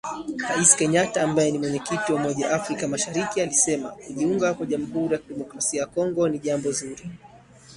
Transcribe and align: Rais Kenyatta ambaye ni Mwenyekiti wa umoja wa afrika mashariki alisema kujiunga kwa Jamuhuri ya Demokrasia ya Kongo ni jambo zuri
Rais 0.49 0.71
Kenyatta 0.79 1.23
ambaye 1.23 1.51
ni 1.51 1.57
Mwenyekiti 1.59 2.13
wa 2.13 2.19
umoja 2.19 2.47
wa 2.47 2.53
afrika 2.53 2.87
mashariki 2.87 3.41
alisema 3.41 3.89
kujiunga 3.89 4.53
kwa 4.53 4.65
Jamuhuri 4.65 5.13
ya 5.13 5.19
Demokrasia 5.29 5.79
ya 5.79 5.87
Kongo 5.87 6.27
ni 6.29 6.39
jambo 6.39 6.71
zuri 6.71 7.03